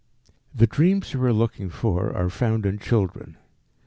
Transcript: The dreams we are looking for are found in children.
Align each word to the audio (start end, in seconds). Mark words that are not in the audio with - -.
The 0.55 0.65
dreams 0.65 1.13
we 1.13 1.21
are 1.27 1.31
looking 1.31 1.69
for 1.69 2.11
are 2.17 2.31
found 2.31 2.65
in 2.65 2.79
children. 2.79 3.37